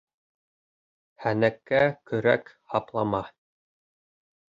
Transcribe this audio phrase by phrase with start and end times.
[1.27, 3.25] Һәнәккә көрәк һаплама.